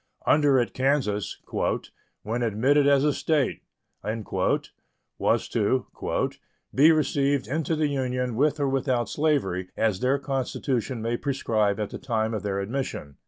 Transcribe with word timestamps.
Under 0.25 0.57
it 0.57 0.73
Kansas, 0.73 1.37
"when 2.23 2.41
admitted 2.41 2.87
as 2.87 3.03
a 3.03 3.13
State," 3.13 3.61
was 4.03 5.47
to 5.49 6.35
"be 6.73 6.91
received 6.91 7.47
into 7.47 7.75
the 7.75 7.85
Union 7.85 8.35
with 8.35 8.59
or 8.59 8.67
without 8.67 9.09
slavery, 9.09 9.69
as 9.77 9.99
their 9.99 10.17
constitution 10.17 11.03
may 11.03 11.17
prescribe 11.17 11.79
at 11.79 11.91
the 11.91 11.99
time 11.99 12.33
of 12.33 12.41
their 12.41 12.59
admission." 12.59 13.17